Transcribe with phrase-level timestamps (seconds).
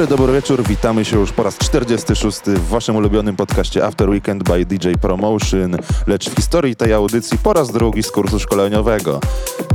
[0.00, 0.62] Dobry, dobry wieczór.
[0.62, 5.76] Witamy się już po raz 46 w waszym ulubionym podcaście After Weekend by DJ Promotion,
[6.06, 9.20] lecz w historii tej audycji po raz drugi z kursu szkoleniowego.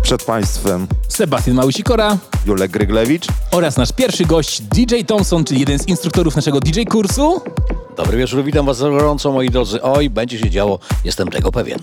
[0.02, 3.28] Przed państwem Sebastian Małysikora Julek Gryglewicz.
[3.52, 7.42] oraz nasz pierwszy gość DJ Thompson, czyli jeden z instruktorów naszego DJ kursu.
[7.98, 9.82] Dobry wieczór, witam was gorąco moi drodzy.
[9.82, 11.80] Oj, będzie się działo, jestem tego pewien.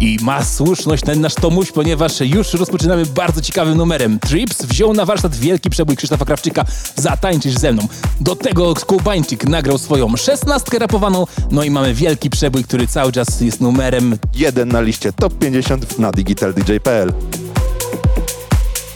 [0.00, 4.18] I ma słuszność ten nasz Tomuś, ponieważ już rozpoczynamy bardzo ciekawym numerem.
[4.18, 7.88] Trips wziął na warsztat wielki przebój Krzysztofa Krawczyka Zatańczysz ze mną.
[8.20, 13.40] Do tego Skubańczyk nagrał swoją szesnastkę rapowaną, no i mamy wielki przebój, który cały czas
[13.40, 17.12] jest numerem Jeden na liście Top 50 na digitaldj.pl.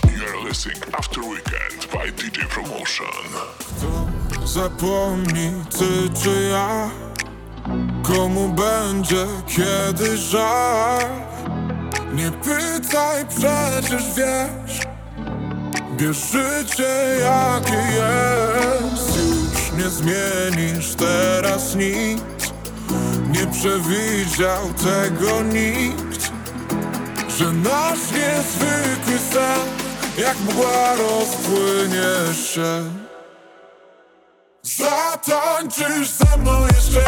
[0.04, 4.09] You're listening After Weekend by DJ Promotion.
[4.50, 6.90] Zapomnij ty czy ja?
[8.02, 11.04] Komu będzie kiedy żal?
[12.14, 14.80] Nie pytaj, przecież wiesz.
[15.96, 19.16] Bierz życie jakie jest.
[19.16, 22.22] Już nie zmienisz teraz nic.
[23.30, 26.32] Nie przewidział tego nikt.
[27.38, 29.68] Że nasz niezwykły sen
[30.18, 32.99] Jak mgła rozpłynie się
[34.62, 36.99] Zatańczysz ze mną jeszcze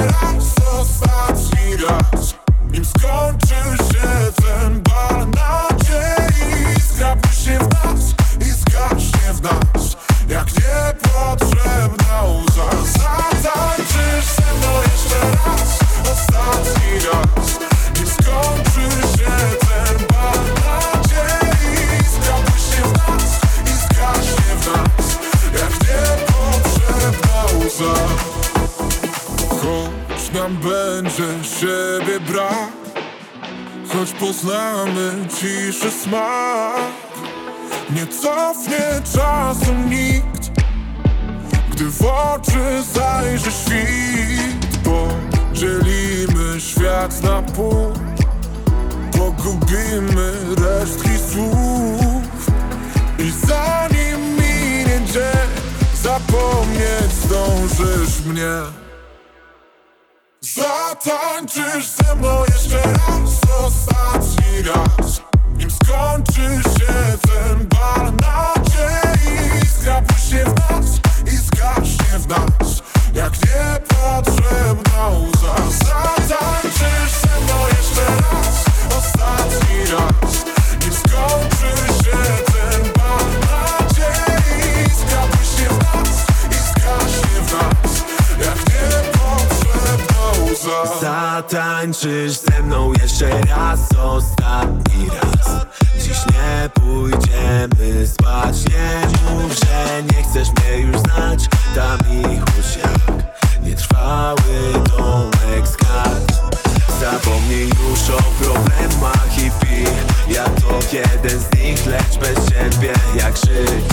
[113.17, 113.85] jak żyć?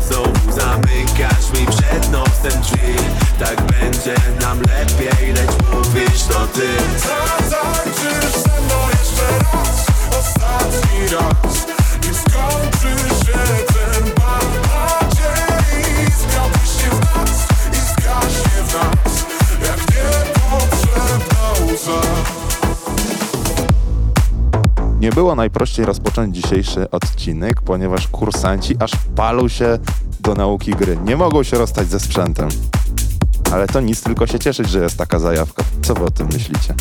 [0.00, 2.94] Znowu zamykasz mi przed nosem drzwi.
[3.38, 6.68] Tak będzie nam lepiej, lecz mówisz to ty
[25.32, 29.78] było najprościej rozpocząć dzisiejszy odcinek, ponieważ kursanci aż palą się
[30.20, 30.98] do nauki gry.
[31.04, 32.48] Nie mogą się rozstać ze sprzętem.
[33.52, 35.64] Ale to nic, tylko się cieszyć, że jest taka zajawka.
[35.82, 36.74] Co wy o tym myślicie?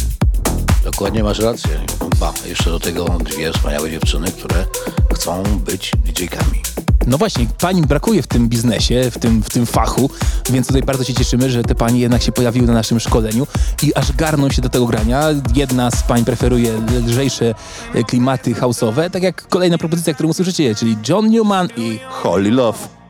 [0.84, 1.80] Dokładnie masz rację.
[2.20, 4.66] Ba, jeszcze do tego dwie wspaniałe dziewczyny, które
[5.14, 6.71] chcą być DJ-kami.
[7.08, 10.10] No właśnie, pani brakuje w tym biznesie, w tym, w tym fachu,
[10.50, 13.48] więc tutaj bardzo się cieszymy, że te panie jednak się pojawiły na naszym szkoleniu
[13.84, 15.24] i aż garną się do tego grania.
[15.56, 16.74] Jedna z pań preferuje
[17.08, 17.56] lżejsze
[17.94, 23.01] e, klimaty house'owe, tak jak kolejna propozycja, którą usłyszycie, czyli John Newman i Holy Love.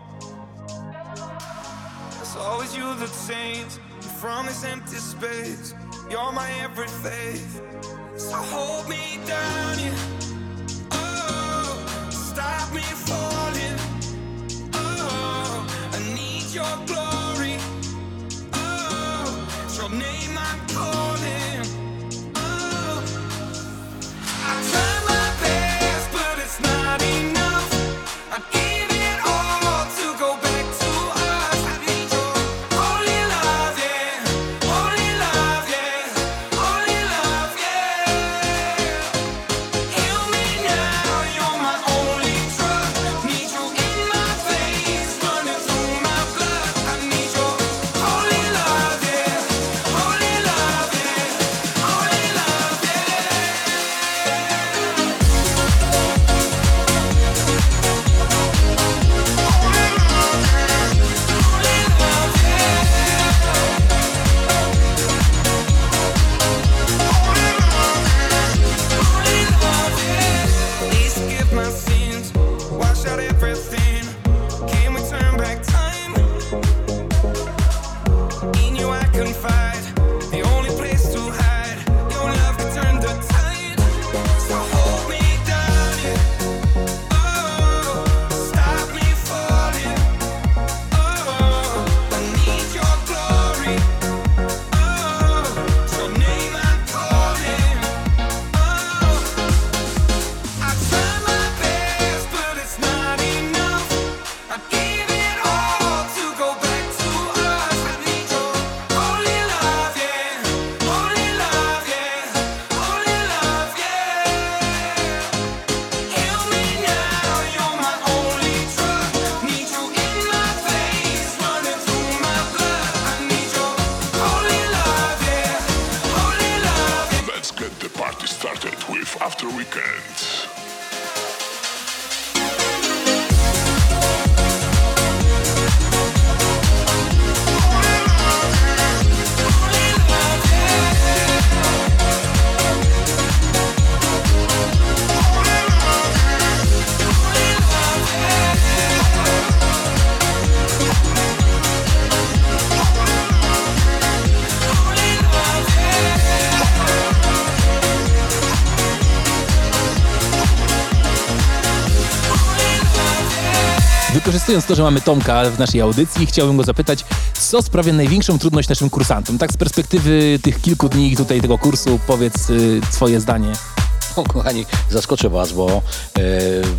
[164.51, 168.69] Wykorzystując to, że mamy Tomka w naszej audycji, chciałbym go zapytać, co sprawia największą trudność
[168.69, 169.37] naszym kursantom?
[169.37, 173.53] Tak z perspektywy tych kilku dni tutaj tego kursu, powiedz y, swoje zdanie.
[174.17, 175.81] No, kochani, zaskoczę Was, bo
[176.17, 176.21] e,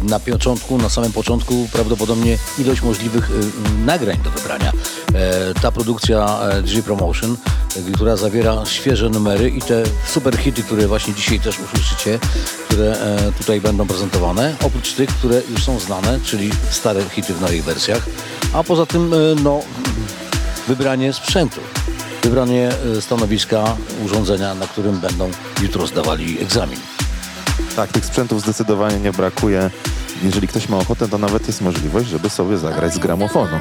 [0.02, 4.72] na początku, na samym początku prawdopodobnie ilość możliwych e, nagrań do wybrania.
[5.14, 7.37] E, ta produkcja DJ Promotion,
[7.76, 12.19] e, która zawiera świeże numery i te super hity, które właśnie dzisiaj też usłyszycie,
[12.69, 17.41] które e, tutaj będą prezentowane, oprócz tych, które już są znane, czyli stare hity w
[17.41, 18.03] nowych wersjach,
[18.53, 19.61] a poza tym no,
[20.69, 21.61] wybranie sprzętu.
[22.23, 22.70] Wybranie
[23.00, 25.31] stanowiska, urządzenia, na którym będą
[25.62, 26.79] jutro zdawali egzamin.
[27.76, 29.70] Tak, tych sprzętów zdecydowanie nie brakuje.
[30.23, 33.59] Jeżeli ktoś ma ochotę, to nawet jest możliwość, żeby sobie zagrać z gramofonu.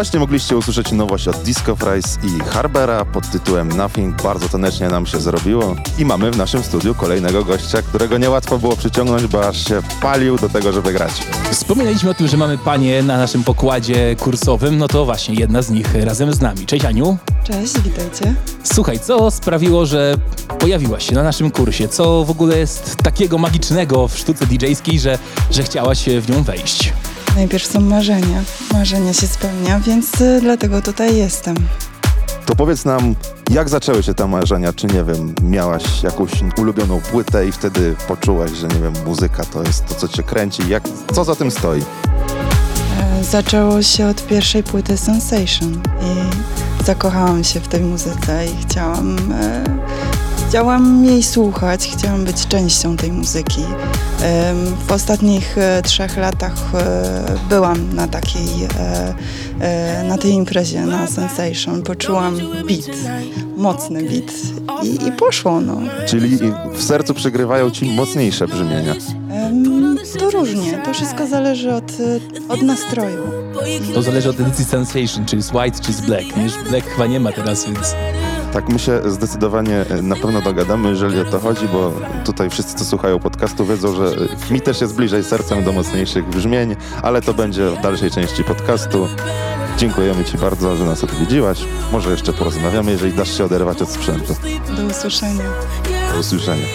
[0.00, 4.22] Właśnie mogliście usłyszeć nowość od Disco Fries i Harbera pod tytułem Nothing.
[4.22, 5.76] Bardzo tanecznie nam się zrobiło.
[5.98, 10.38] I mamy w naszym studiu kolejnego gościa, którego niełatwo było przyciągnąć, bo aż się palił
[10.38, 11.12] do tego, żeby grać.
[11.50, 15.70] Wspominaliśmy o tym, że mamy panie na naszym pokładzie kursowym, no to właśnie jedna z
[15.70, 16.66] nich razem z nami.
[16.66, 17.18] Cześć Aniu.
[17.44, 18.34] Cześć, witajcie.
[18.62, 20.16] Słuchaj, co sprawiło, że
[20.58, 21.88] pojawiłaś się na naszym kursie?
[21.88, 25.18] Co w ogóle jest takiego magicznego w sztuce DJ-skiej, że,
[25.50, 26.92] że chciałaś w nią wejść?
[27.40, 28.42] Najpierw są marzenia.
[28.72, 31.54] Marzenia się spełnia, więc y, dlatego tutaj jestem.
[32.46, 33.14] To powiedz nam,
[33.50, 34.72] jak zaczęły się te marzenia?
[34.72, 39.62] Czy nie wiem, miałaś jakąś ulubioną płytę i wtedy poczułaś, że nie wiem, muzyka to
[39.62, 40.62] jest to, co cię kręci?
[40.68, 40.82] Jak,
[41.14, 41.80] co za tym stoi?
[43.00, 49.32] E, Zaczęło się od pierwszej płyty Sensation i zakochałam się w tej muzyce i chciałam,
[49.32, 49.64] e,
[50.50, 53.60] chciałam jej słuchać, chciałam być częścią tej muzyki.
[54.86, 58.48] W ostatnich e, trzech latach e, byłam na takiej,
[59.60, 61.82] e, na tej imprezie na Sensation.
[61.82, 62.36] Poczułam
[62.68, 62.96] beat,
[63.56, 64.32] mocny beat
[64.82, 65.80] i, i poszło no.
[66.06, 66.38] Czyli
[66.74, 68.94] w sercu przegrywają ci mocniejsze brzmienia.
[70.18, 71.92] To różnie, to wszystko zależy od,
[72.48, 73.22] od nastroju.
[73.94, 76.26] To zależy od edycji Sensation, czy jest white, czy jest black.
[76.36, 77.94] Wiesz, black chyba nie ma teraz, więc...
[78.52, 81.92] Tak, my się zdecydowanie e, na pewno dogadamy, jeżeli o to chodzi, bo
[82.24, 84.04] tutaj wszyscy, co słuchają podcastu, wiedzą, że
[84.50, 88.44] e, mi też jest bliżej sercem do mocniejszych brzmień, ale to będzie w dalszej części
[88.44, 89.08] podcastu.
[89.78, 91.64] Dziękujemy Ci bardzo, że nas odwiedziłaś.
[91.92, 94.34] Może jeszcze porozmawiamy, jeżeli dasz się oderwać od sprzętu.
[94.76, 95.44] Do usłyszenia.
[96.12, 96.66] Do usłyszenia.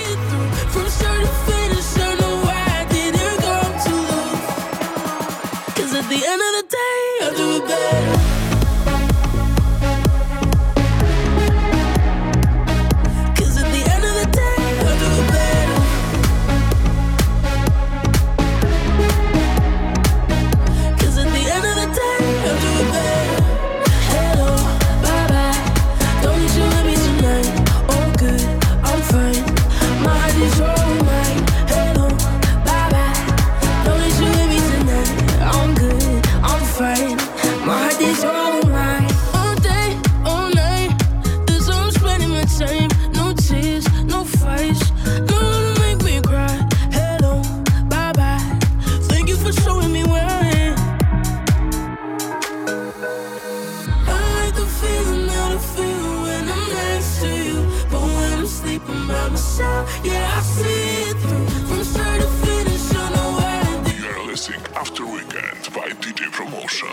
[59.25, 61.47] By myself, yeah, I see it through.
[61.67, 66.89] From start to finish, I know where You're listening After Weekend by DJ Promotion.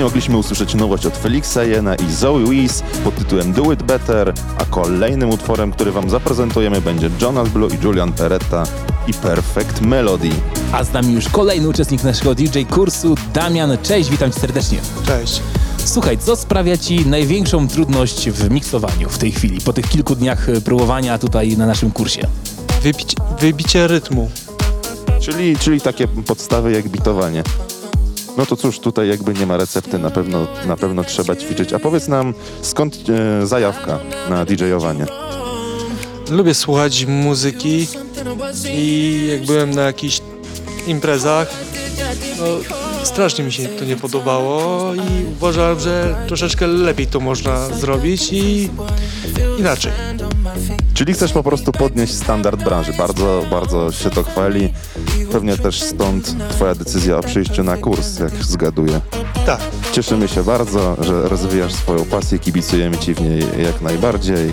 [0.00, 4.34] Właśnie mogliśmy usłyszeć nowość od Felixa Jena i Zoe Wees pod tytułem Do It Better,
[4.58, 8.64] a kolejnym utworem, który Wam zaprezentujemy będzie Jonas Blue i Julian Peretta
[9.06, 10.30] i Perfect Melody.
[10.72, 13.78] A z nami już kolejny uczestnik naszego DJ kursu, Damian.
[13.82, 14.78] Cześć, witam cię serdecznie.
[15.06, 15.40] Cześć.
[15.84, 20.48] Słuchaj, co sprawia ci największą trudność w miksowaniu w tej chwili, po tych kilku dniach
[20.48, 22.26] e, próbowania tutaj na naszym kursie?
[22.82, 24.30] Wybić, wybicie rytmu.
[25.20, 27.42] Czyli, czyli takie podstawy jak bitowanie.
[28.36, 31.72] No to cóż, tutaj jakby nie ma recepty, na pewno, na pewno trzeba ćwiczyć.
[31.72, 32.96] A powiedz nam, skąd
[33.42, 33.98] e, zajawka
[34.30, 35.06] na DJ-owanie?
[36.30, 37.86] Lubię słuchać muzyki
[38.72, 40.20] i jak byłem na jakichś
[40.86, 41.48] imprezach,
[42.38, 42.44] no
[43.04, 48.70] strasznie mi się to nie podobało i uważałem, że troszeczkę lepiej to można zrobić i
[49.58, 49.92] inaczej.
[50.94, 52.92] Czyli chcesz po prostu podnieść standard branży.
[52.98, 54.72] Bardzo, bardzo się to chwali.
[55.32, 59.00] Pewnie też stąd twoja decyzja o przyjściu na kurs, jak zgaduję.
[59.46, 59.60] Tak,
[59.92, 64.52] Cieszymy się bardzo, że rozwijasz swoją pasję, kibicujemy ci w niej jak najbardziej.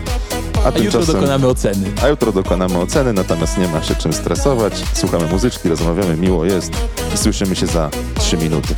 [0.65, 1.91] A, A jutro dokonamy oceny.
[2.03, 4.73] A jutro dokonamy oceny, natomiast nie ma się czym stresować.
[4.93, 6.71] Słuchamy muzyczki, rozmawiamy, miło jest
[7.15, 7.89] i słyszymy się za
[8.19, 8.75] 3 minuty.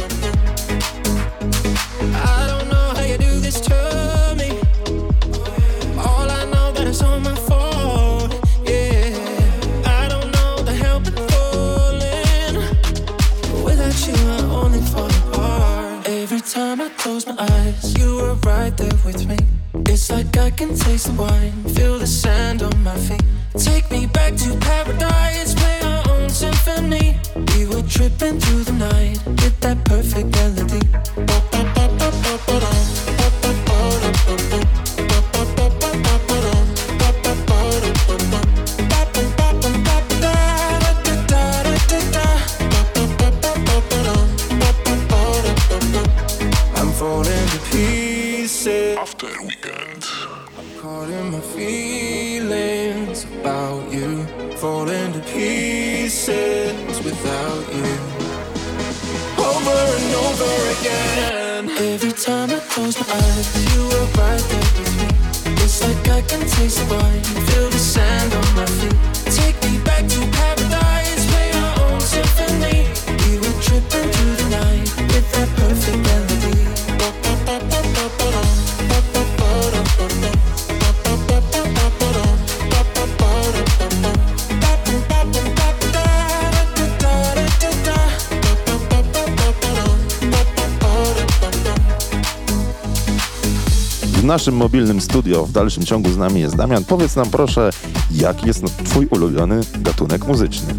[94.39, 96.83] Naszym mobilnym studio w dalszym ciągu z nami jest Damian.
[96.83, 97.69] Powiedz nam proszę,
[98.11, 100.73] jaki jest twój ulubiony gatunek muzyczny?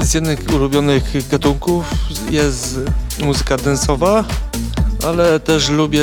[0.00, 1.84] Z jednych ulubionych gatunków
[2.30, 2.80] jest
[3.22, 4.24] muzyka dance'owa,
[5.06, 6.02] ale też lubię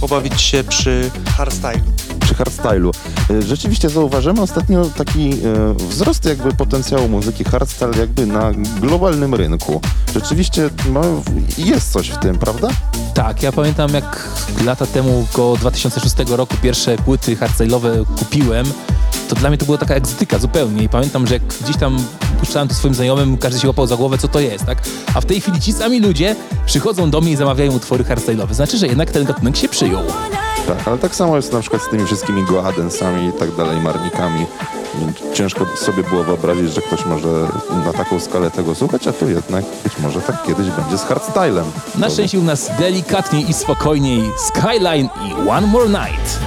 [0.00, 1.80] pobawić się przy hardstyle.
[2.20, 2.90] przy hardstylu.
[3.30, 9.80] Y, Rzeczywiście zauważymy ostatnio taki e, wzrost jakby potencjału muzyki hardstyle jakby na globalnym rynku.
[10.14, 11.02] Rzeczywiście no,
[11.58, 12.68] jest coś w tym, prawda?
[13.14, 14.28] Tak, ja pamiętam jak
[14.64, 18.66] lata temu, około 2006 roku, pierwsze płyty hardstyle'owe kupiłem,
[19.28, 21.98] to dla mnie to była taka egzotyka zupełnie i pamiętam, że jak gdzieś tam
[22.40, 24.78] puszczałem to swoim znajomym, każdy się łapał za głowę, co to jest, tak?
[25.14, 28.54] A w tej chwili ci sami ludzie przychodzą do mnie i zamawiają utwory hardstyle'owe.
[28.54, 30.02] Znaczy, że jednak ten gatunek się przyjął.
[30.66, 34.46] Tak, ale tak samo jest na przykład z tymi wszystkimi goadensami i tak dalej, marnikami.
[35.34, 37.28] Ciężko sobie było wyobrazić, że ktoś może
[37.86, 41.64] na taką skalę tego słuchać, a tu jednak być może tak kiedyś będzie z hardstylem.
[41.98, 46.38] Na szczęście u nas delikatniej i spokojniej Skyline i One More Night.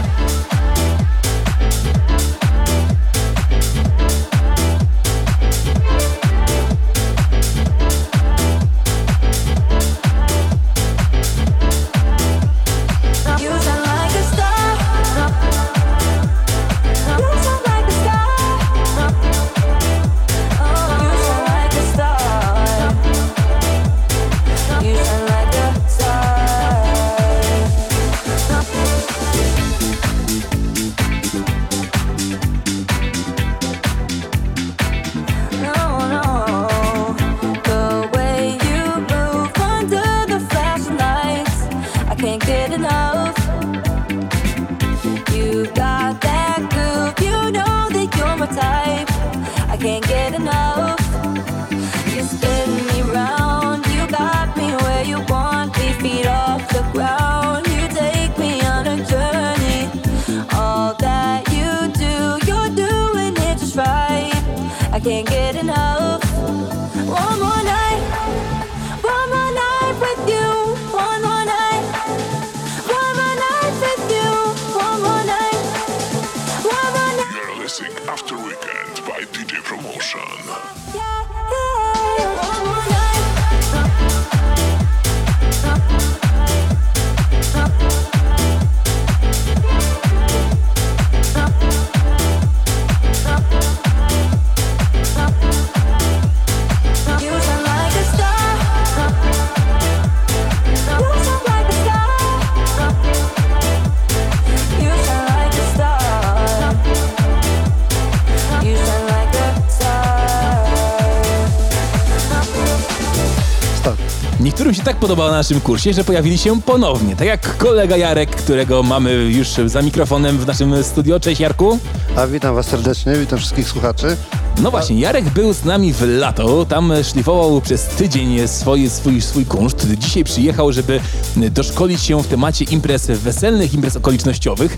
[115.06, 117.16] Niektórym się tak podobało na naszym kursie, że pojawili się ponownie.
[117.16, 121.20] Tak jak kolega Jarek, którego mamy już za mikrofonem w naszym studio.
[121.20, 121.80] Cześć Jarku.
[122.16, 124.18] A witam Was serdecznie, witam wszystkich słuchaczy.
[124.62, 129.46] No właśnie, Jarek był z nami w lato, tam szlifował przez tydzień swój, swój, swój
[129.46, 129.88] kunszt.
[129.98, 131.00] Dzisiaj przyjechał, żeby
[131.36, 134.78] doszkolić się w temacie imprez weselnych, imprez okolicznościowych.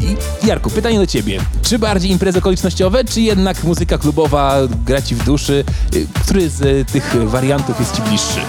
[0.00, 1.40] I Jarku, pytanie do ciebie.
[1.62, 4.56] Czy bardziej imprezy okolicznościowe, czy jednak muzyka klubowa
[4.86, 5.64] gra ci w duszy?
[5.94, 8.40] Y, Który z tych wariantów jest ci bliższy?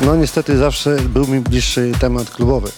[0.00, 2.70] No niestety zawsze był mi bliższy temat klubowy.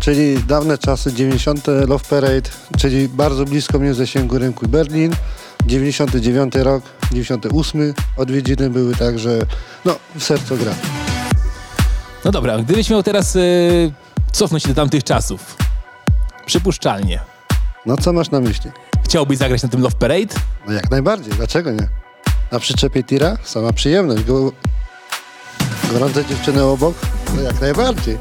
[0.00, 1.66] Czyli dawne czasy, 90.
[1.66, 5.12] Love Parade, czyli bardzo blisko mnie w zasięgu rynku Berlin.
[5.66, 6.82] 99 rok,
[7.12, 9.38] 98 odwiedziny były także,
[9.84, 10.72] no w sercu gra.
[12.24, 13.92] No dobra, gdybyś miał teraz y,
[14.32, 15.56] cofnąć się do tamtych czasów,
[16.46, 17.20] przypuszczalnie,
[17.86, 18.70] No co masz na myśli?
[19.04, 20.34] chciałbyś zagrać na tym Love Parade?
[20.66, 21.88] No jak najbardziej, dlaczego nie?
[22.52, 23.36] Na przyczepie tira?
[23.44, 24.24] Sama przyjemność.
[24.24, 24.52] Go...
[25.92, 26.94] Gorące dziewczyny obok?
[27.36, 28.18] No jak najbardziej.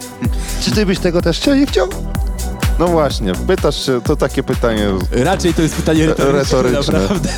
[0.62, 1.56] Czy ty byś tego też chciał?
[1.56, 1.88] Nie chciał?
[2.80, 6.62] No właśnie, pytasz się, to takie pytanie Raczej to jest pytanie retoryczne.
[6.62, 7.00] Retoryczne.
[7.00, 7.30] Naprawdę.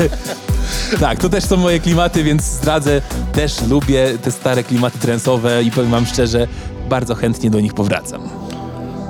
[0.99, 3.01] Tak, to też są moje klimaty, więc zdradzę,
[3.33, 6.47] też lubię te stare klimaty trensowe i powiem wam szczerze,
[6.89, 8.29] bardzo chętnie do nich powracam.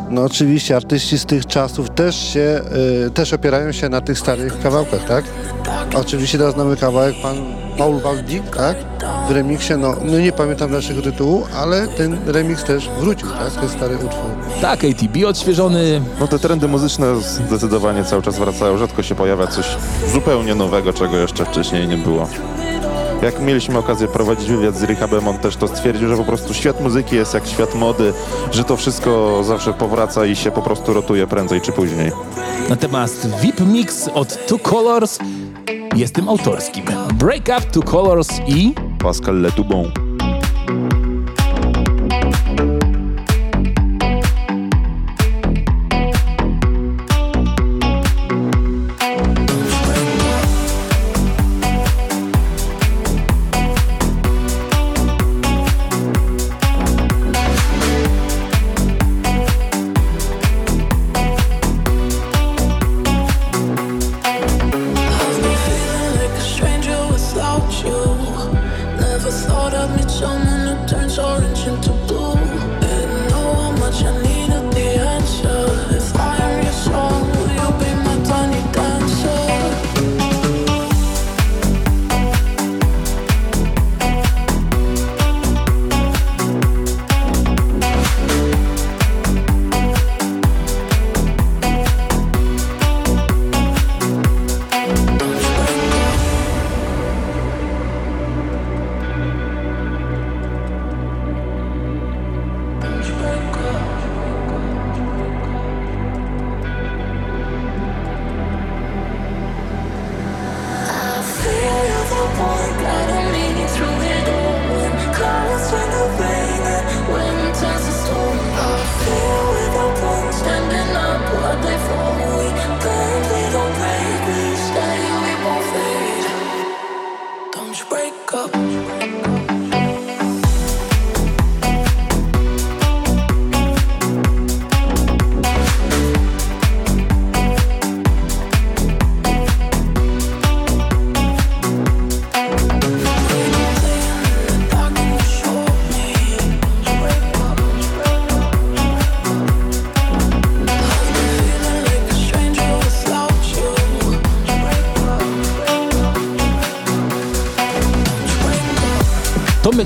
[0.10, 2.62] No oczywiście artyści z tych czasów też się,
[3.08, 5.26] y, też opierają się na tych starych kawałkach, tak?
[5.96, 7.38] Oczywiście teraz znamy kawałek pan
[7.80, 8.78] Paul Waldi, tak?
[9.28, 13.52] W remiksie, no, no nie pamiętam naszego tytułu, ale ten remix też wrócił, tak?
[13.62, 14.32] Ten stary utwór.
[14.62, 18.78] Tak, ATB odświeżony, No te trendy muzyczne zdecydowanie cały czas wracają.
[18.78, 19.66] Rzadko się pojawia coś
[20.14, 22.28] zupełnie nowego, czego jeszcze wcześniej nie było.
[23.22, 26.82] Jak mieliśmy okazję prowadzić wywiad z Rehabem, on też to stwierdził, że po prostu świat
[26.82, 28.14] muzyki jest jak świat mody,
[28.52, 32.12] że to wszystko zawsze powraca i się po prostu rotuje prędzej czy później.
[32.70, 35.20] natomiast VIP Mix od Two Colors
[35.96, 36.86] jest tym autorskim.
[37.14, 38.74] Break Up Two Colors i...
[39.00, 40.09] Pascal Letoubon.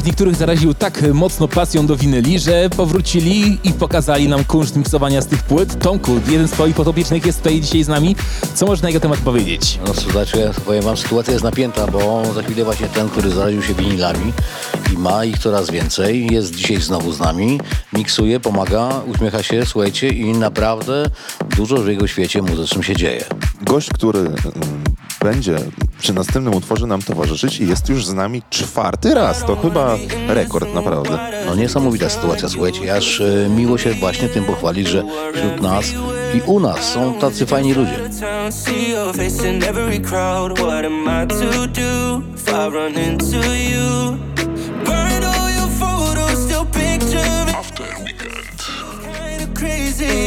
[0.03, 5.21] Tomek niektórych zaraził tak mocno pasją do winyli, że powrócili i pokazali nam kunszt miksowania
[5.21, 5.79] z tych płyt.
[5.79, 8.15] Tomku, jeden z twoich podopiecznych jest tutaj dzisiaj z nami.
[8.53, 9.79] Co można na jego temat powiedzieć?
[9.87, 13.61] No słuchajcie, ja powiem wam, sytuacja jest napięta, bo za chwilę właśnie ten, który zaraził
[13.61, 14.33] się winilami
[14.93, 17.59] i ma ich coraz więcej, jest dzisiaj znowu z nami,
[17.93, 21.05] miksuje, pomaga, uśmiecha się, słuchajcie i naprawdę
[21.57, 23.25] dużo w jego świecie muzycznym się dzieje.
[23.61, 24.37] Gość, który mm,
[25.21, 25.59] będzie
[26.03, 29.45] przy następnym utworze nam towarzyszyć i jest już z nami czwarty raz.
[29.45, 31.19] To chyba rekord, naprawdę.
[31.45, 35.85] No niesamowita sytuacja, słuchajcie, aż e, miło się właśnie tym pochwalić, że wśród nas
[36.35, 37.99] i u nas są tacy fajni ludzie.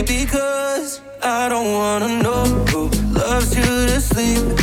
[0.07, 4.56] because I don't wanna know who loves you to sleep.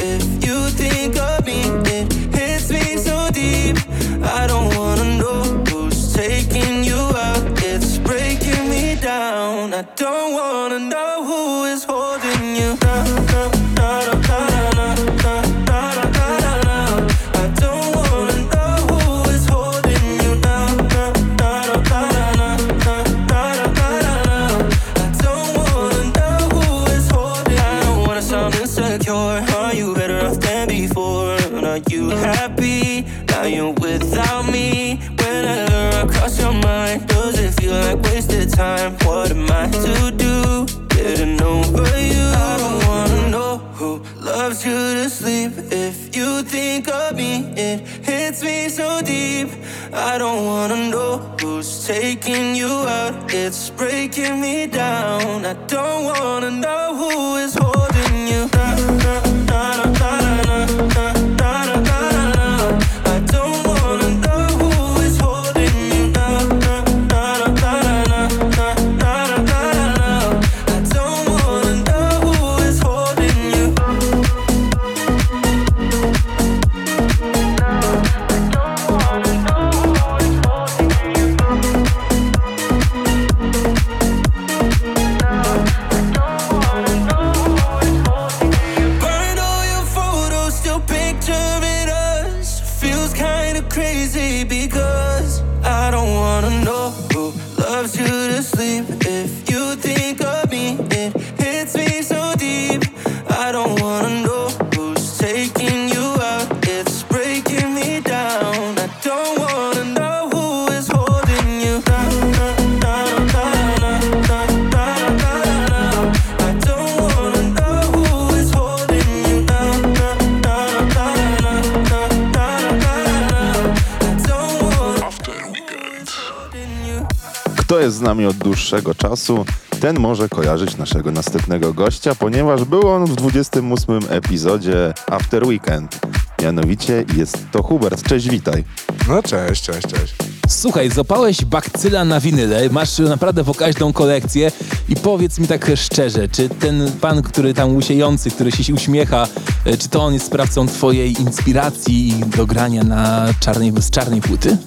[128.13, 129.45] Nami od dłuższego czasu,
[129.79, 135.99] ten może kojarzyć naszego następnego gościa, ponieważ był on w 28 epizodzie After Weekend.
[136.41, 138.03] Mianowicie jest to Hubert.
[138.03, 138.63] Cześć, witaj.
[139.07, 140.15] No cześć, cześć, cześć.
[140.47, 144.51] Słuchaj, złapałeś bakcyla na winyle, masz naprawdę pokaźną kolekcję
[144.89, 149.27] i powiedz mi tak szczerze, czy ten pan, który tam łusiejący, który się uśmiecha,
[149.65, 154.57] e, czy to on jest sprawcą twojej inspiracji do grania na czarnej, z czarnej płyty?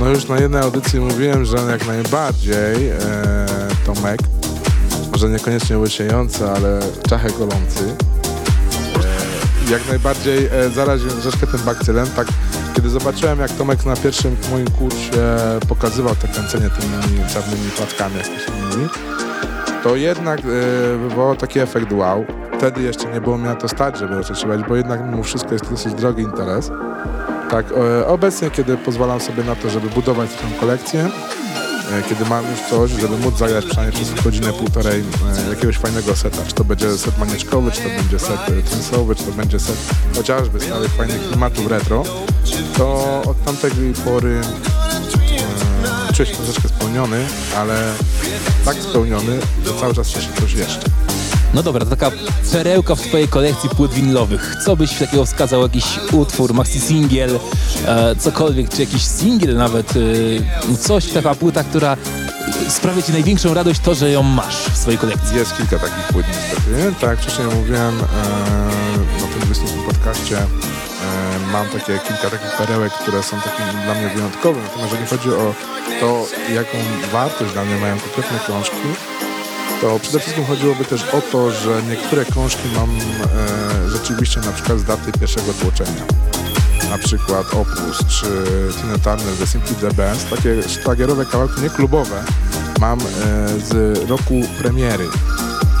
[0.00, 2.98] No już na jednej audycji mówiłem, że jak najbardziej e,
[3.86, 4.20] Tomek,
[5.12, 7.96] może niekoniecznie łysiejący, ale czachę golący,
[9.68, 12.06] e, jak najbardziej e, zaraził troszkę tym bakcylem.
[12.16, 12.28] Tak,
[12.76, 15.36] kiedy zobaczyłem, jak Tomek na pierwszym moim kursie
[15.68, 19.14] pokazywał te kręcenie tymi czarnymi płatkami jakimiś
[19.84, 22.24] to jednak e, taki efekt wow.
[22.58, 25.64] Wtedy jeszcze nie było mnie na to stać, żeby oczekiwać, bo jednak mimo wszystko jest
[25.64, 26.70] to dosyć drogi interes.
[27.50, 27.66] Tak,
[28.00, 32.60] e, obecnie, kiedy pozwalam sobie na to, żeby budować tą kolekcję, e, kiedy mam już
[32.70, 35.04] coś, żeby móc zagrać przynajmniej przez godzinę, półtorej
[35.46, 39.24] e, jakiegoś fajnego seta, czy to będzie set manieczkowy, czy to będzie set transowy, czy
[39.24, 39.76] to będzie set
[40.16, 42.02] chociażby starych fajnych klimatów retro,
[42.76, 43.70] to od tamtej
[44.04, 44.40] pory
[46.14, 47.26] czuję się troszeczkę spełniony,
[47.56, 47.92] ale
[48.64, 50.80] tak spełniony, że cały czas cieszę coś jeszcze.
[51.54, 52.10] No dobra, to taka
[52.52, 54.56] perełka w twojej kolekcji płyt winylowych.
[54.64, 55.62] Co byś takiego wskazał?
[55.62, 57.38] Jakiś utwór, maxi singiel,
[57.86, 59.94] e, cokolwiek, czy jakiś singiel nawet,
[60.72, 61.96] e, coś, taka płyta, która
[62.68, 65.36] sprawia ci największą radość to, że ją masz w swojej kolekcji.
[65.36, 66.94] Jest kilka takich płyt niestety.
[67.00, 70.46] Tak, wcześniej mówiłem e, na tym 20 podcaście, e,
[71.52, 74.60] mam takie kilka takich perełek, które są takim dla mnie wyjątkowe.
[74.62, 75.54] Natomiast jeżeli chodzi o
[76.00, 76.78] to, jaką
[77.12, 78.88] wartość dla mnie mają konkretne krążki,
[79.84, 84.78] to przede wszystkim chodziłoby też o to, że niektóre krążki mam e, rzeczywiście na przykład
[84.78, 86.04] z daty pierwszego tłoczenia.
[86.90, 88.26] na przykład Opus czy
[88.80, 92.24] Tina Turner, The Simply The Best, takie szlagierowe kawałki, nie klubowe,
[92.80, 93.04] mam e,
[93.58, 95.08] z roku premiery.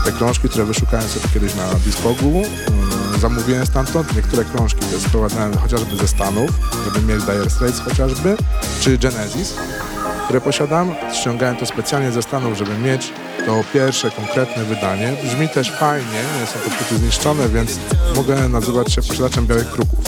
[0.04, 4.16] Te krążki, które wyszukałem sobie kiedyś na Discogu, mm, zamówiłem stamtąd.
[4.16, 6.50] Niektóre krążki te sprowadzałem chociażby ze Stanów,
[6.84, 8.36] żeby mieć Dire Straits chociażby,
[8.80, 9.54] czy Genesis,
[10.24, 10.94] które posiadam.
[11.20, 13.12] Ściągałem to specjalnie ze Stanów, żeby mieć
[13.46, 15.16] to pierwsze konkretne wydanie.
[15.24, 17.78] Brzmi też fajnie, nie są to płyty zniszczone, więc
[18.16, 19.98] mogę nazywać się posiadaczem białych kruków.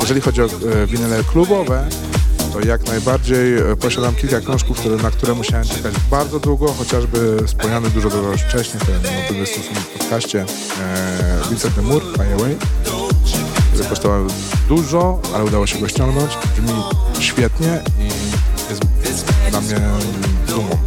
[0.00, 1.88] Jeżeli chodzi o e, winyle klubowe,
[2.52, 7.46] to jak najbardziej e, posiadam kilka krążków, które, na które musiałem czekać bardzo długo, chociażby
[7.46, 10.44] wspomniany dużo, dużo już wcześniej, ten motywy stosunku w podcaście
[10.80, 12.56] e, Vincent de Moor, Fly Away,
[13.72, 14.26] który kosztował
[14.68, 16.32] dużo, ale udało się go ściągnąć.
[16.56, 16.82] Brzmi
[17.20, 18.04] świetnie i
[19.08, 19.80] jest dla mnie
[20.48, 20.78] dumą.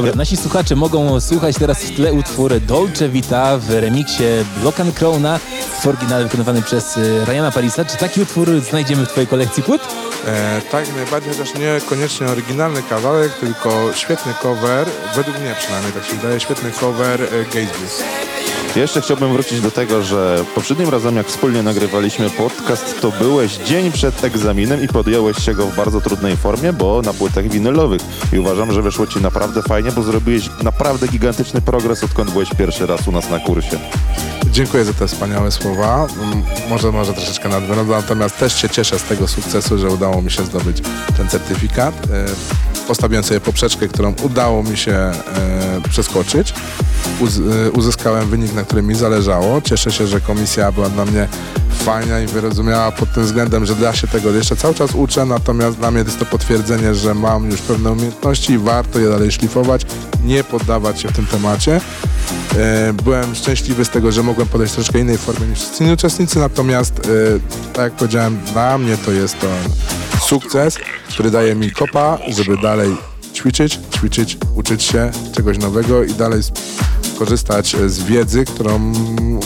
[0.00, 4.24] Dobra, nasi słuchacze mogą słuchać teraz w tle utwór Dolce Vita w remiksie
[4.60, 5.38] Block and Crowna
[5.80, 7.84] w oryginale wykonywany przez y, Ryana Parisa.
[7.84, 9.82] Czy taki utwór znajdziemy w twojej kolekcji płyt?
[10.26, 14.86] E, tak, najbardziej, chociaż nie koniecznie oryginalny kawałek, tylko świetny cover,
[15.16, 18.29] według mnie przynajmniej tak się wydaje, świetny cover e.
[18.76, 23.92] Jeszcze chciałbym wrócić do tego, że poprzednim razem jak wspólnie nagrywaliśmy podcast, to byłeś dzień
[23.92, 28.00] przed egzaminem i podjąłeś się go w bardzo trudnej formie, bo na płytach winylowych.
[28.32, 32.86] I uważam, że wyszło ci naprawdę fajnie, bo zrobiłeś naprawdę gigantyczny progres, odkąd byłeś pierwszy
[32.86, 33.78] raz u nas na kursie.
[34.52, 36.06] Dziękuję za te wspaniałe słowa.
[36.22, 40.30] Mm, Może, może troszeczkę nadmiarowe, natomiast też się cieszę z tego sukcesu, że udało mi
[40.30, 40.82] się zdobyć
[41.16, 41.94] ten certyfikat.
[42.90, 45.12] Postawiłem sobie poprzeczkę, którą udało mi się e,
[45.90, 46.54] przeskoczyć.
[47.20, 49.60] Uz, e, uzyskałem wynik, na którym mi zależało.
[49.62, 51.28] Cieszę się, że komisja była dla mnie
[51.84, 55.76] fajna i wyrozumiała pod tym względem, że da się tego jeszcze cały czas uczę, natomiast
[55.76, 59.82] dla mnie jest to potwierdzenie, że mam już pewne umiejętności i warto je dalej szlifować,
[60.24, 61.80] nie poddawać się w tym temacie.
[62.56, 66.38] E, Byłem szczęśliwy z tego, że mogłem podejść troszkę innej formie niż wszyscy inni uczestnicy,
[66.38, 69.46] natomiast e, tak jak powiedziałem, dla mnie to jest to
[70.26, 70.76] sukces,
[71.20, 72.96] który daje mi kopa, żeby dalej
[73.34, 76.40] ćwiczyć, ćwiczyć, uczyć się czegoś nowego i dalej
[77.18, 78.78] korzystać z wiedzy, którą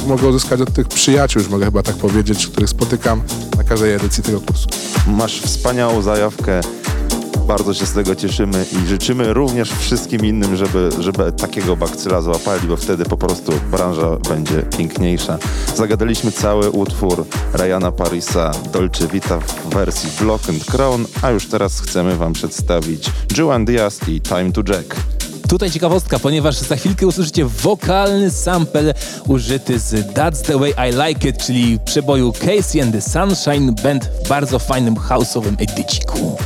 [0.07, 3.23] mogę uzyskać od tych przyjaciół, już mogę chyba tak powiedzieć, których spotykam
[3.57, 4.69] na każdej edycji tego kursu.
[5.07, 6.61] Masz wspaniałą zajawkę.
[7.49, 12.69] Bardzo się z tego cieszymy i życzymy również wszystkim innym, żeby, żeby takiego bakcyla złapali,
[12.69, 15.39] bo wtedy po prostu branża będzie piękniejsza.
[15.77, 21.81] Zagadaliśmy cały utwór Ryana Parisa Dolce Vita w wersji Block and Crown, a już teraz
[21.81, 24.97] chcemy wam przedstawić Joan Diaz i Time to Jack.
[25.49, 28.95] Tutaj ciekawostka, ponieważ za chwilkę usłyszycie wokalny sample
[29.27, 34.11] użyty z That's the Way I Like It, czyli przeboju Casey and the Sunshine Band
[34.25, 36.37] w bardzo fajnym house'owym edyciku.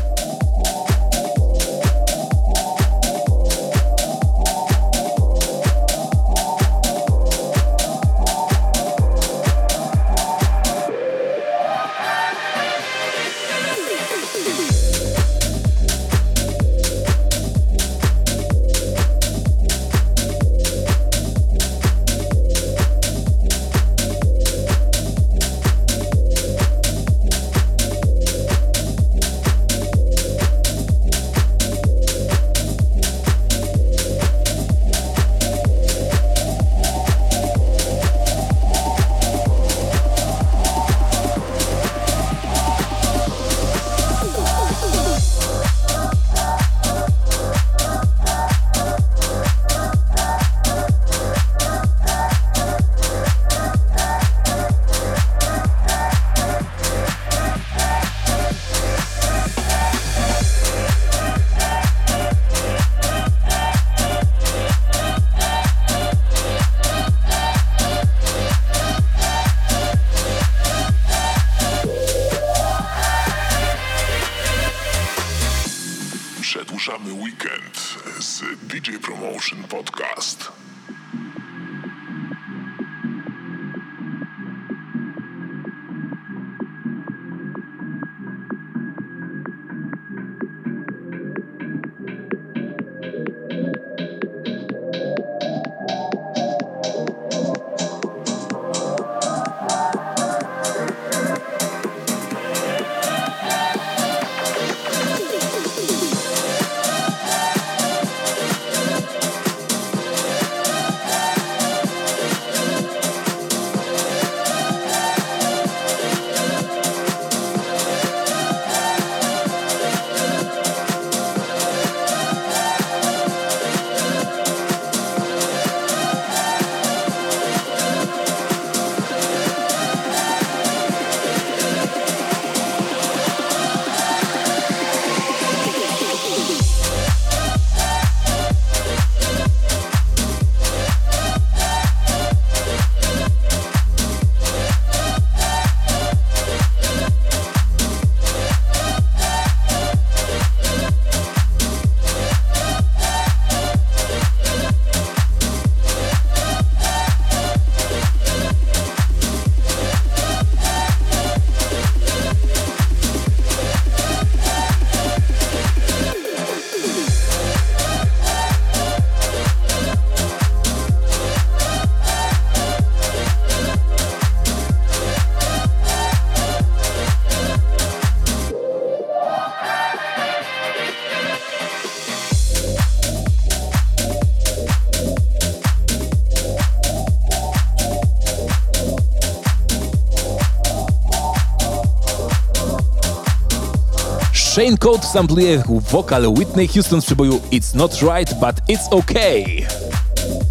[194.59, 199.43] Shane Code sampluje wokal Whitney Houston z przeboju It's Not Right, But It's Okay.
[199.43, 199.67] Okej,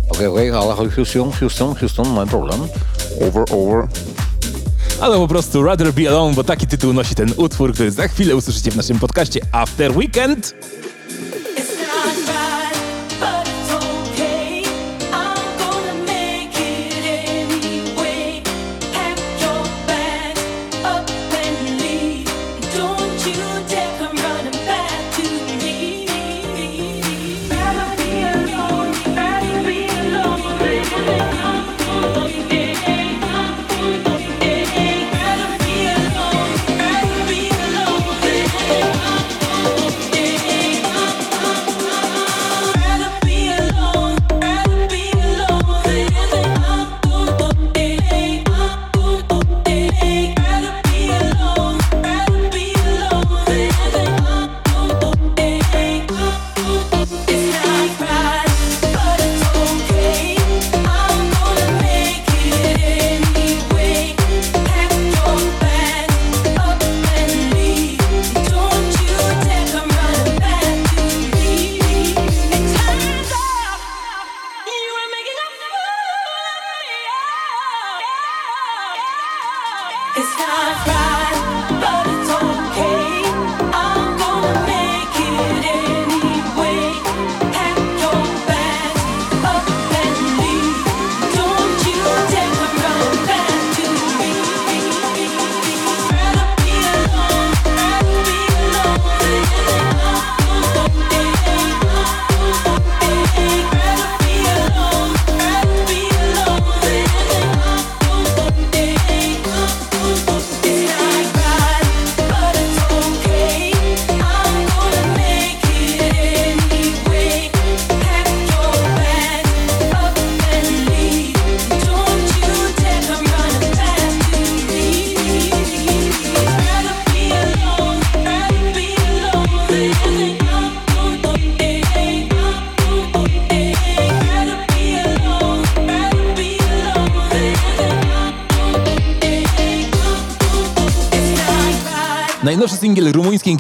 [0.10, 2.62] okay, okej, okay, ale Houston, Houston, Houston, no mam problem.
[3.28, 3.88] Over, over.
[5.02, 8.36] Ale po prostu Rather Be Alone, bo taki tytuł nosi ten utwór, który za chwilę
[8.36, 10.56] usłyszycie w naszym podcaście After Weekend.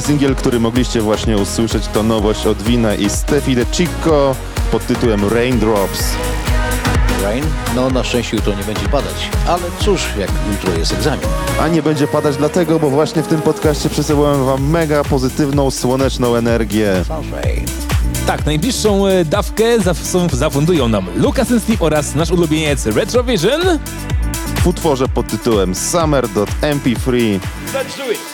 [0.00, 4.36] Następny singiel, który mogliście właśnie usłyszeć, to nowość od Wina i Steffi De Chico
[4.72, 6.04] pod tytułem Raindrops.
[7.22, 7.44] Rain?
[7.76, 11.26] No na szczęście jutro nie będzie padać, ale cóż, jak jutro jest egzamin.
[11.60, 16.36] A nie będzie padać dlatego, bo właśnie w tym podcaście przesyłałem wam mega pozytywną, słoneczną
[16.36, 17.04] energię.
[17.06, 17.66] Sunshine.
[18.26, 19.64] Tak, najbliższą e, dawkę
[20.32, 23.60] zafundują nam Lucas Steve oraz nasz ulubieniec Retrovision
[24.62, 27.38] w utworze pod tytułem Summer.mp3.
[27.72, 28.29] Let's do it!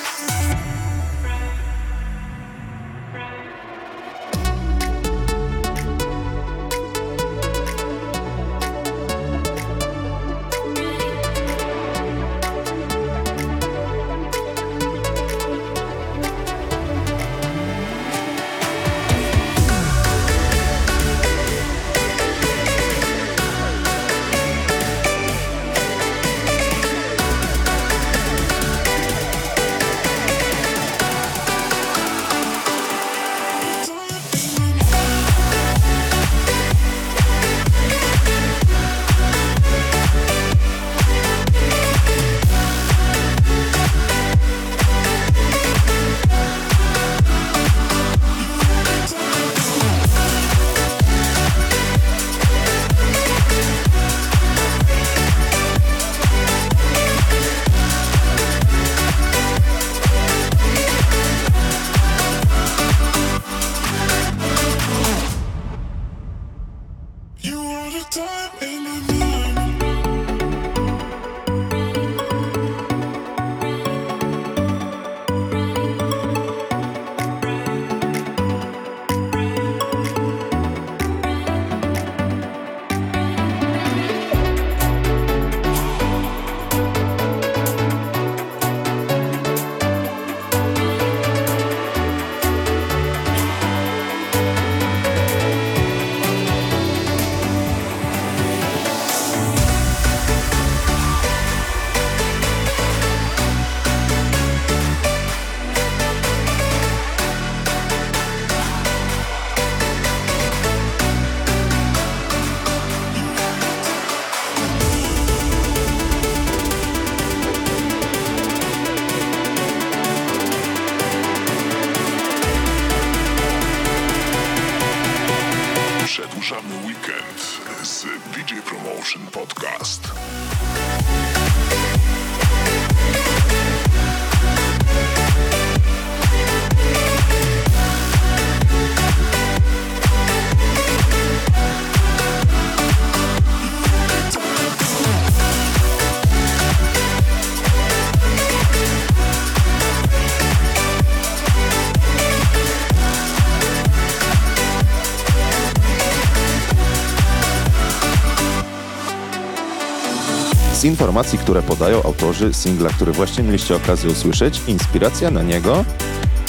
[160.87, 165.85] Informacji, które podają autorzy singla, który właśnie mieliście okazję usłyszeć, inspiracja na niego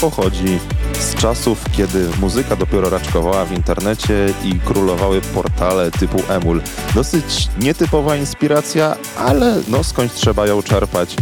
[0.00, 0.58] pochodzi
[1.00, 6.62] z czasów, kiedy muzyka dopiero raczkowała w internecie i królowały portale typu Emul.
[6.94, 11.16] Dosyć nietypowa inspiracja, ale no skądś trzeba ją czerpać.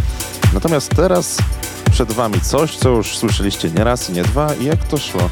[0.54, 1.38] Natomiast teraz
[1.96, 5.30] przed wami coś, co już słyszeliście nie raz i nie dwa i jak to szło?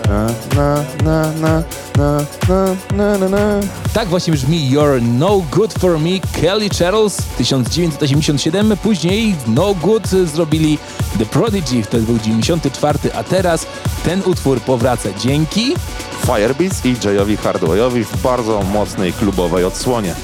[0.55, 1.62] na na na
[1.96, 3.61] na na na na na
[3.92, 10.78] Tak właśnie brzmi You're No Good For Me Kelly Charles 1987, później No Good zrobili
[11.18, 13.66] The Prodigy, to był 94, a teraz
[14.05, 15.74] ten utwór powraca dzięki
[16.26, 20.14] Firebeats i Jayowi Hardwayowi w bardzo mocnej klubowej odsłonie.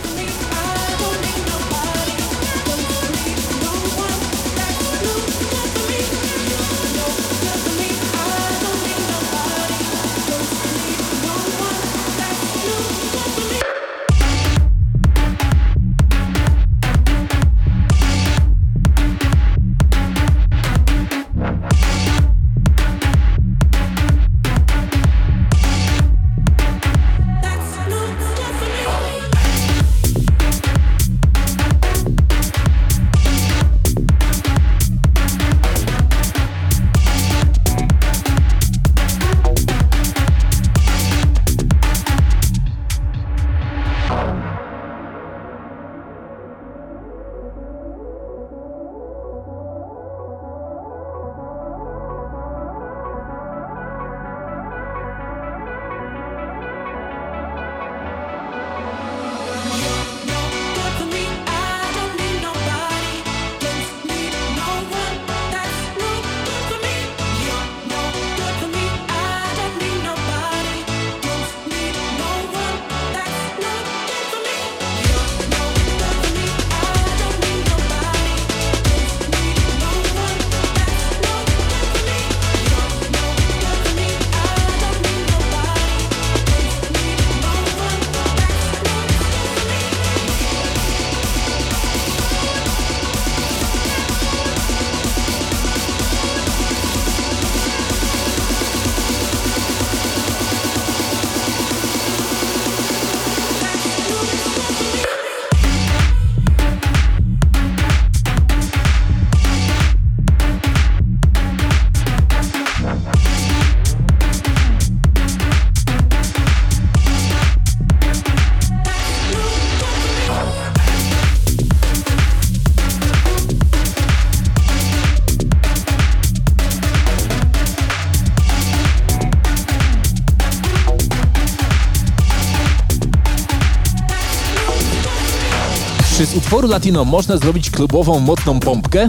[136.48, 139.08] Utworu latino można zrobić klubową, mocną pompkę?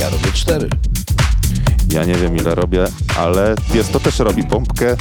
[0.00, 0.68] Ja robię cztery.
[1.92, 2.84] Ja nie wiem ile robię,
[3.18, 4.96] ale Tiesto też robi pompkę,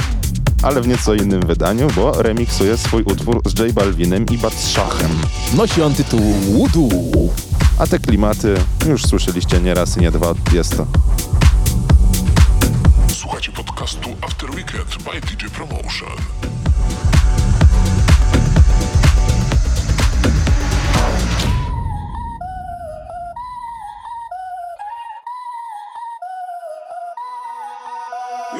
[0.62, 5.12] ale w nieco innym wydaniu, bo remiksuje swój utwór z J Balvinem i Batszachem.
[5.54, 7.30] Nosi on tytuł Voodoo.
[7.80, 8.56] A te klimaty
[8.88, 10.88] już słyszeliście nie raz i nie dwa od Tiesto.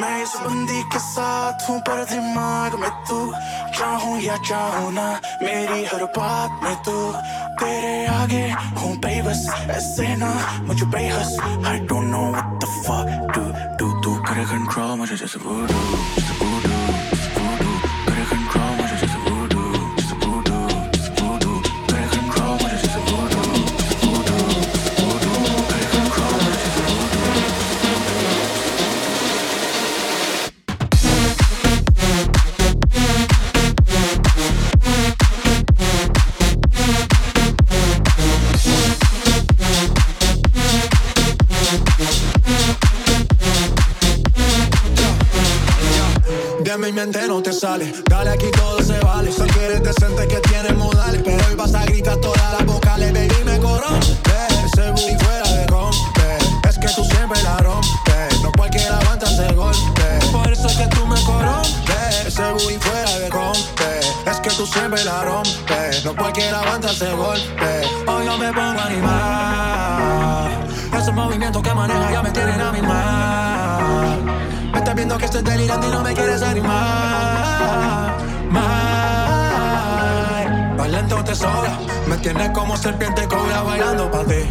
[0.02, 3.18] मैं इस बंदी के साथ हूँ, पर दिमाग में तू
[3.78, 5.08] चाहूँ या चाहूँ ना,
[5.44, 6.96] मेरी हर बात में तू
[7.62, 8.46] तेरे आगे
[8.82, 10.32] हूँ बेबस, ऐसे ना,
[10.68, 13.44] मुझे बेहस, I don't know what the fuck, do
[13.80, 15.84] do तू कर control, मुझे जैसे voodoo
[16.16, 16.73] जैसे voodoo जैसे
[47.64, 47.94] sale.
[48.10, 48.53] Dale aquí
[82.24, 84.42] tienes como serpiente cobra bailando pa' ti.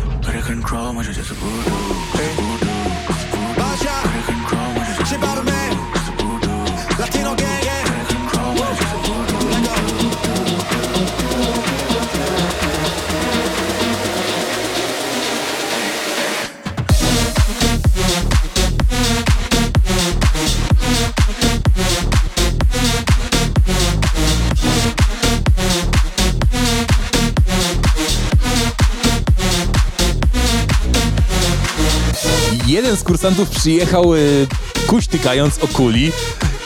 [32.93, 34.47] Jeden z kursantów przyjechał y,
[34.87, 36.13] kuśtykając o kuli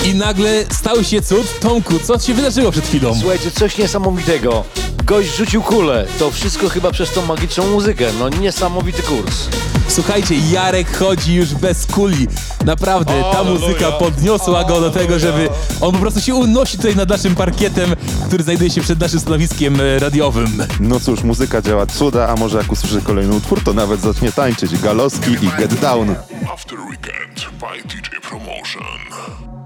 [0.04, 1.60] i nagle stał się cud.
[1.60, 3.14] Tomku, co się wydarzyło przed chwilą?
[3.20, 4.64] Słuchajcie, coś niesamowitego.
[5.04, 6.06] Gość rzucił kulę.
[6.18, 8.06] To wszystko chyba przez tą magiczną muzykę.
[8.18, 9.48] No niesamowity kurs.
[9.88, 12.26] Słuchajcie, Jarek chodzi już bez kuli.
[12.64, 15.48] Naprawdę, ta muzyka podniosła go do tego, żeby
[15.80, 19.80] on po prostu się unosi tutaj nad naszym parkietem, który znajduje się przed naszym stanowiskiem
[19.80, 20.62] e, radiowym.
[20.80, 24.78] No cóż, muzyka działa cuda, a może jak usłyszy kolejny utwór, to nawet zacznie tańczyć.
[24.78, 26.14] Galoski i Get Down.
[26.54, 29.65] After Weekend by DJ Promotion.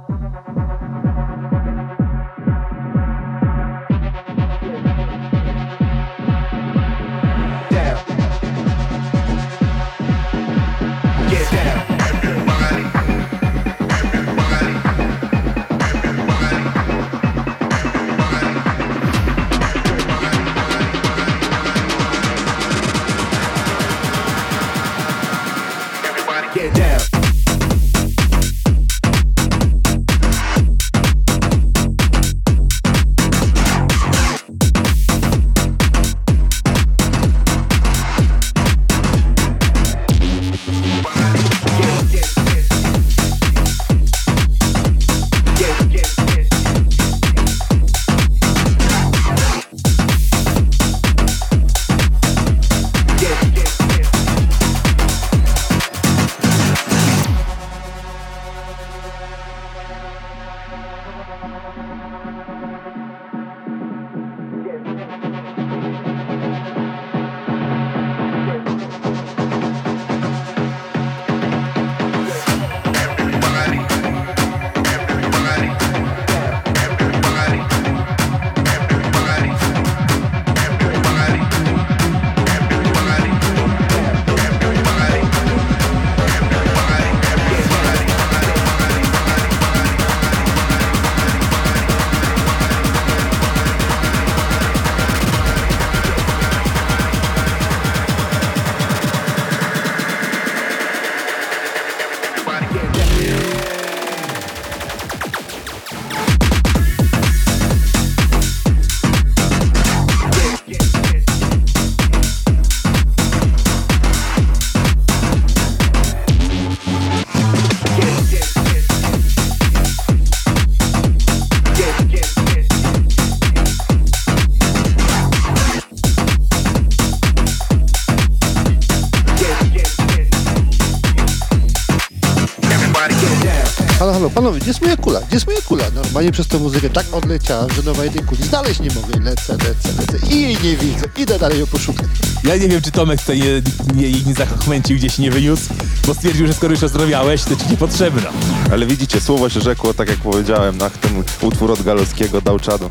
[134.60, 135.20] Gdzie jest moja kula?
[135.20, 135.84] Gdzie jest moja kula?
[135.94, 139.20] Normalnie przez tę muzykę tak odleciała, że nowej tej kuli znaleźć nie mogę.
[139.20, 141.06] Lecę, lecę, lecę i jej nie widzę.
[141.16, 142.06] Idę dalej ją poszukać.
[142.44, 143.62] Ja nie wiem, czy Tomek tutaj nie,
[143.94, 145.62] nie, jej nie zachmęcił, gdzieś nie wyniósł,
[146.06, 148.30] bo stwierdził, że skoro już rozmawiałeś, to ci niepotrzebna.
[148.72, 152.90] Ale widzicie, słowo się rzekło, tak jak powiedziałem, na ten utwór od Galowskiego dał czadu.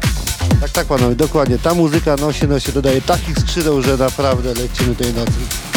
[0.62, 1.60] Tak, tak, panowie, dokładnie.
[1.60, 5.32] Ta muzyka nosi, nosi, dodaje takich skrzydeł, że naprawdę lecimy tej nocy.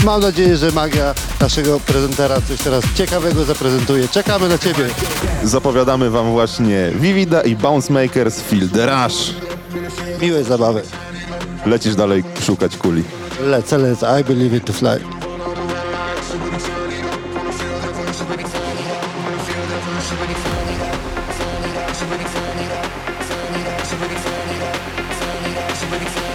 [0.05, 4.09] Mam nadzieję, że magia naszego prezentera coś teraz ciekawego zaprezentuje.
[4.09, 4.85] Czekamy na Ciebie.
[5.45, 9.35] Zapowiadamy Wam właśnie Vivida i Bounce Makers Field Rush.
[10.21, 10.83] Miłej zabawy.
[11.67, 13.03] Lecisz dalej szukać kuli.
[13.41, 14.21] Lecę, lecę.
[14.21, 14.99] I believe it to fly.
[25.91, 26.32] Thank you.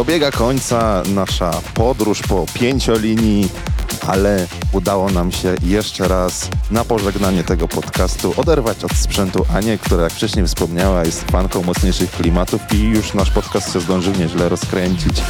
[0.00, 3.48] Dobiega końca nasza podróż po pięciolinii,
[4.06, 10.02] ale udało nam się jeszcze raz na pożegnanie tego podcastu oderwać od sprzętu Anię, która
[10.02, 15.22] jak wcześniej wspomniała jest fanką mocniejszych klimatów i już nasz podcast się zdążył nieźle rozkręcić.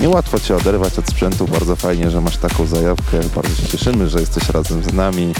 [0.00, 4.20] Niełatwo cię oderwać od sprzętu, bardzo fajnie, że masz taką zajawkę, bardzo się cieszymy, że
[4.20, 5.32] jesteś razem z nami.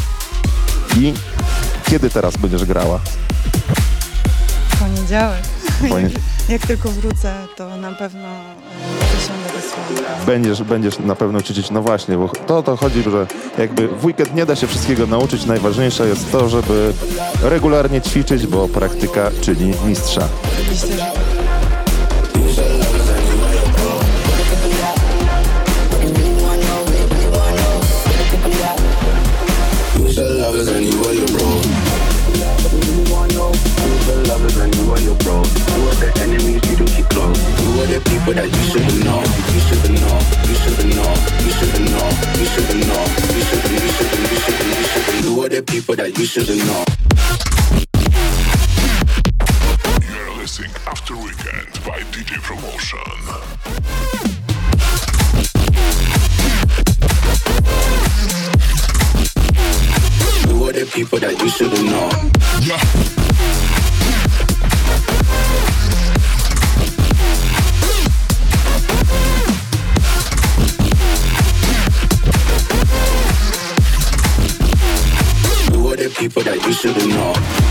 [0.96, 1.14] I
[1.90, 3.00] kiedy teraz będziesz grała?
[4.80, 5.42] Poniedziałek.
[5.88, 10.24] Ponie- Jak, tylko wrócę, to na pewno e, zasiądę do słowa.
[10.26, 13.26] Będziesz, będziesz na pewno ćwiczyć, no właśnie, bo to o to chodzi, że
[13.58, 16.92] jakby w weekend nie da się wszystkiego nauczyć, najważniejsze jest to, żeby
[17.42, 20.28] regularnie ćwiczyć, bo praktyka czyni mistrza.
[20.52, 21.37] Oczywiście, że Who's
[60.98, 62.10] people that you shouldn't know?
[62.60, 63.07] You
[76.80, 77.67] should've known.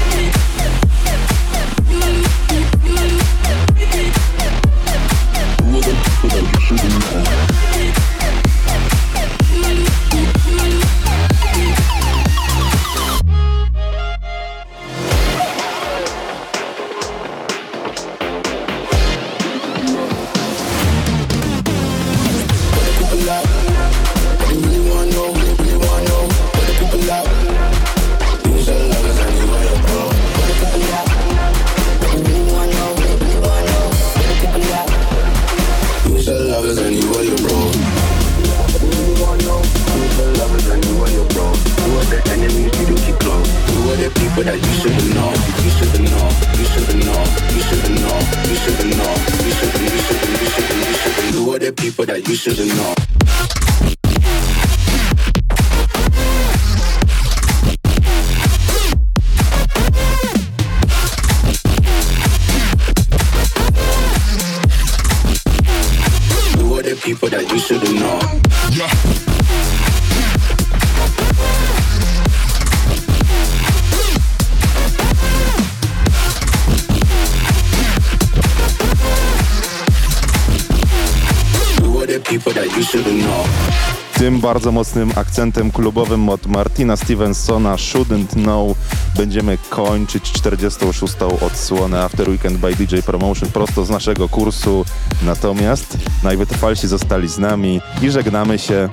[84.47, 88.77] Bardzo mocnym akcentem klubowym od Martina Stevensona Shouldn't Know
[89.17, 91.13] będziemy kończyć 46.
[91.41, 94.85] odsłonę After Weekend by DJ Promotion prosto z naszego kursu.
[95.25, 98.89] Natomiast najwytrwalsi zostali z nami i żegnamy się.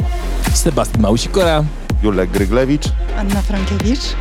[0.55, 1.65] Sebastian Małysikora.
[2.03, 2.85] Julek Gryglewicz.
[3.19, 4.17] Anna Frankiewicz.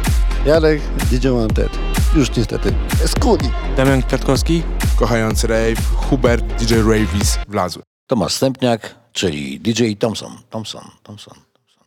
[0.46, 0.82] Jarek,
[1.12, 1.80] DJ Wanted.
[2.16, 2.74] Już niestety.
[3.06, 3.50] Skuni.
[3.78, 4.64] Damian Kwiatkowski.
[4.96, 7.84] Kochający rave, Hubert, DJ Ravis, wlazły.
[8.08, 10.38] Tomasz Stępniak, czyli DJ Thompson.
[10.50, 10.84] Thompson,
[11.28, 11.53] om.